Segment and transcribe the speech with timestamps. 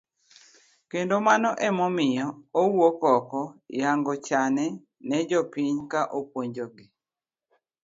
[0.91, 2.27] Kendo mano ema omiyo
[2.61, 3.41] owuok oko
[3.81, 4.65] yango chane
[5.07, 6.85] ne jopiny ka opuonjogi.